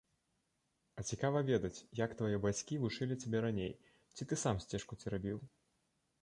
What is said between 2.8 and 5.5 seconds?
вучылі цябе раней, ці ты сам сцежку церабіў?